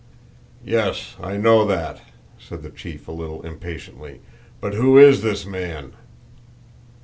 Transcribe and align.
"Yes, 0.65 1.15
I 1.21 1.37
know 1.37 1.63
that," 1.63 2.01
said 2.39 2.63
the 2.63 2.71
chief 2.71 3.07
a 3.07 3.11
little 3.11 3.43
impatiently. 3.43 4.21
"But 4.59 4.73
who 4.73 4.97
is 4.97 5.21
this 5.21 5.45
man?" 5.45 5.93